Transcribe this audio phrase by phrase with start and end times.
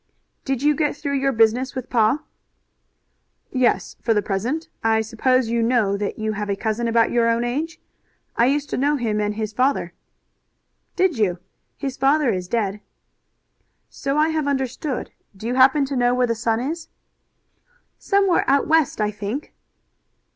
[0.45, 2.23] "Did you get through your business with pa?"
[3.51, 4.67] "Yes, for the present.
[4.83, 7.79] I suppose you know that you have a cousin about your own age.
[8.35, 9.93] I used to know him and his father."
[10.95, 11.37] "Did you?
[11.77, 12.81] His father is dead."
[13.91, 15.11] "So I have understood.
[15.37, 16.87] Do you happen to know where the son is?"
[17.99, 19.53] "Somewhere out West, I think."